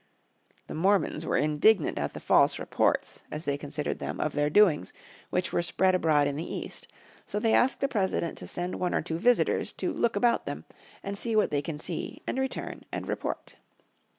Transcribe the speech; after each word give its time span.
'"The 0.65 0.73
Mormons 0.73 1.27
were 1.27 1.37
indignant 1.37 1.99
at 1.99 2.15
the 2.15 2.19
false 2.19 2.57
reports, 2.57 3.21
as 3.31 3.45
they 3.45 3.55
considered 3.55 3.99
them, 3.99 4.19
of 4.19 4.33
their 4.33 4.49
doings 4.49 4.93
which 5.29 5.53
were 5.53 5.61
spread 5.61 5.93
abroad 5.93 6.25
in 6.27 6.37
the 6.37 6.55
East. 6.55 6.87
So 7.27 7.39
they 7.39 7.53
asked 7.53 7.81
the 7.81 7.87
President 7.87 8.35
to 8.39 8.47
send 8.47 8.79
one 8.79 8.95
or 8.95 9.03
two 9.03 9.19
visitors 9.19 9.71
"to 9.73 9.93
look 9.93 10.15
about 10.15 10.47
them 10.47 10.65
and 11.03 11.15
see 11.15 11.35
what 11.35 11.51
they 11.51 11.61
can 11.61 11.77
see, 11.77 12.23
and 12.25 12.39
return 12.39 12.81
and 12.91 13.07
report." 13.07 13.57